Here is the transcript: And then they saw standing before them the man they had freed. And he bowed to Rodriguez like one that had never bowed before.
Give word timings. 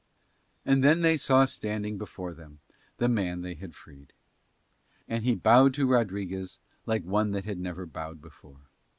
And 0.65 0.83
then 0.83 1.01
they 1.03 1.15
saw 1.15 1.45
standing 1.45 1.99
before 1.99 2.33
them 2.33 2.57
the 2.97 3.07
man 3.07 3.41
they 3.43 3.53
had 3.53 3.75
freed. 3.75 4.13
And 5.07 5.23
he 5.23 5.35
bowed 5.35 5.75
to 5.75 5.85
Rodriguez 5.85 6.57
like 6.87 7.03
one 7.03 7.33
that 7.33 7.45
had 7.45 7.59
never 7.59 7.85
bowed 7.85 8.19
before. 8.19 8.61